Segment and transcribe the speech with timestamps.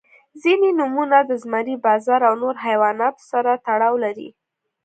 [0.41, 4.29] •ځینې نومونه د زمری، باز او نور حیواناتو سره تړاو لري.